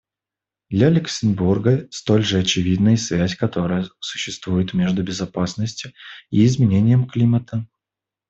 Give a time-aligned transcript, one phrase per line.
[0.71, 5.93] Для Люксембурга столь же очевидна и связь, которая существует между безопасностью
[6.31, 7.67] и изменением климата.